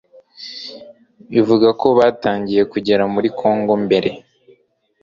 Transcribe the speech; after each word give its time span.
bivugwa 1.31 1.69
ko 1.81 1.87
batangiye 1.99 2.61
kugera 2.71 3.03
muri 3.13 3.27
Congo 3.39 3.73
mbere 3.85 4.09